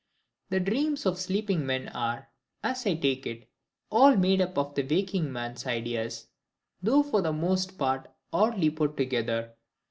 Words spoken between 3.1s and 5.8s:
it, all made up of the waking man's